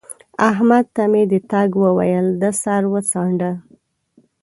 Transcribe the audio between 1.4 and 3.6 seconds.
تګ وويل؛ ده سر وڅانډه